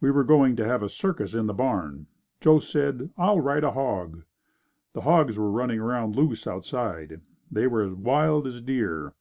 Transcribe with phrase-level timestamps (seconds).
[0.00, 2.06] We were going to have a circus in the barn.
[2.40, 4.22] Joe said, "I'll ride a hog."
[4.92, 7.20] The hogs were running around loose outside.
[7.50, 9.14] They were as wild as deer.